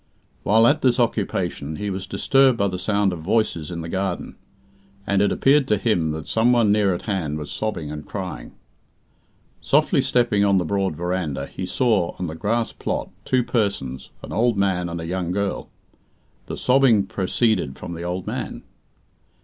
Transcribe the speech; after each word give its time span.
While 0.41 0.65
at 0.65 0.81
this 0.81 0.99
occupation, 0.99 1.75
he 1.75 1.91
was 1.91 2.07
disturbed 2.07 2.57
by 2.57 2.69
the 2.69 2.79
sound 2.79 3.13
of 3.13 3.19
voices 3.19 3.69
in 3.69 3.81
the 3.81 3.87
garden, 3.87 4.35
and 5.05 5.21
it 5.21 5.31
appeared 5.31 5.67
to 5.67 5.77
him 5.77 6.09
that 6.13 6.27
someone 6.27 6.71
near 6.71 6.95
at 6.95 7.03
hand 7.03 7.37
was 7.37 7.51
sobbing 7.51 7.91
and 7.91 8.03
crying. 8.03 8.53
Softly 9.61 10.01
stepping 10.01 10.43
on 10.43 10.57
the 10.57 10.65
broad 10.65 10.95
verandah, 10.95 11.45
he 11.45 11.67
saw, 11.67 12.15
on 12.17 12.25
the 12.25 12.33
grass 12.33 12.73
plot, 12.73 13.11
two 13.25 13.43
persons, 13.43 14.09
an 14.23 14.31
old 14.33 14.57
man 14.57 14.89
and 14.89 14.99
a 14.99 15.05
young 15.05 15.29
girl. 15.29 15.69
The 16.47 16.57
sobbing 16.57 17.03
proceeded 17.05 17.77
from 17.77 17.93
the 17.93 18.01
old 18.01 18.25
man. 18.25 18.63